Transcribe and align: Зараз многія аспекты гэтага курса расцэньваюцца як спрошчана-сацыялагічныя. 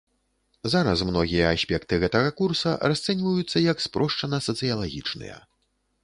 Зараз 0.73 0.99
многія 1.09 1.49
аспекты 1.57 1.99
гэтага 2.03 2.29
курса 2.39 2.73
расцэньваюцца 2.91 3.57
як 3.65 3.83
спрошчана-сацыялагічныя. 3.85 5.37